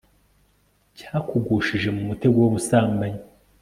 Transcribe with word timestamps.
cyakugushije 0.97 1.87
mumutego 1.95 2.37
wubusambanyi 2.39 3.19